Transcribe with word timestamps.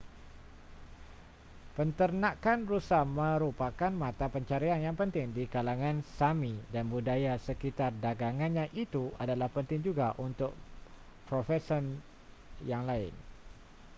penternakan 1.77 2.59
rusa 2.71 3.01
merupakan 3.19 3.91
mata 4.01 4.27
pencarian 4.35 4.79
yang 4.87 4.95
penting 5.01 5.27
di 5.37 5.43
kalangan 5.55 5.97
sámi 6.17 6.53
dan 6.73 6.85
budaya 6.93 7.33
sekitar 7.47 7.91
dagangannya 8.05 8.65
itu 8.83 9.03
adalah 9.23 9.45
penting 9.57 9.79
juga 9.87 10.07
untuk 10.27 10.51
profesion 11.29 11.83
yang 12.71 12.83
lain 12.91 13.13